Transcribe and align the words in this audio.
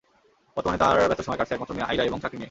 বর্তমানে 0.55 0.79
তাঁর 0.83 1.09
ব্যস্ত 1.09 1.21
সময় 1.25 1.39
কাটছে 1.39 1.53
একমাত্র 1.55 1.73
মেয়ে 1.75 1.89
আইরা 1.91 2.03
এবং 2.09 2.19
চাকরি 2.23 2.35
নিয়ে। 2.35 2.39